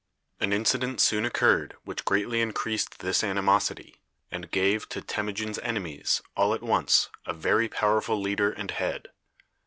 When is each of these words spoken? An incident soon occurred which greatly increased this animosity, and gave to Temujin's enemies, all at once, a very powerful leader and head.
An 0.39 0.51
incident 0.51 0.99
soon 0.99 1.25
occurred 1.25 1.75
which 1.83 2.05
greatly 2.05 2.41
increased 2.41 3.01
this 3.01 3.23
animosity, 3.23 4.01
and 4.31 4.49
gave 4.49 4.89
to 4.89 4.99
Temujin's 4.99 5.59
enemies, 5.59 6.23
all 6.35 6.55
at 6.55 6.63
once, 6.63 7.11
a 7.27 7.33
very 7.33 7.69
powerful 7.69 8.19
leader 8.19 8.49
and 8.51 8.71
head. 8.71 9.09